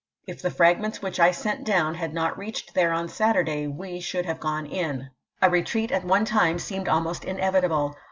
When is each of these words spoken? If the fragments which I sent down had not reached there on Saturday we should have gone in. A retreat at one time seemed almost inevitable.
If 0.25 0.41
the 0.41 0.49
fragments 0.49 1.03
which 1.03 1.19
I 1.19 1.29
sent 1.29 1.63
down 1.63 1.93
had 1.93 2.11
not 2.11 2.35
reached 2.35 2.73
there 2.73 2.91
on 2.91 3.07
Saturday 3.07 3.67
we 3.67 3.99
should 3.99 4.25
have 4.25 4.39
gone 4.39 4.65
in. 4.65 5.11
A 5.43 5.47
retreat 5.51 5.91
at 5.91 6.03
one 6.03 6.25
time 6.25 6.57
seemed 6.57 6.89
almost 6.89 7.23
inevitable. 7.23 7.95